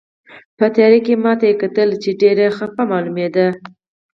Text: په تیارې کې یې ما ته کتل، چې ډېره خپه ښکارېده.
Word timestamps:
په 0.57 0.65
تیارې 0.75 0.99
کې 1.05 1.13
یې 1.15 1.21
ما 1.23 1.33
ته 1.39 1.45
کتل، 1.61 1.89
چې 2.01 2.09
ډېره 2.21 2.45
خپه 2.57 2.83
ښکارېده. 2.89 3.47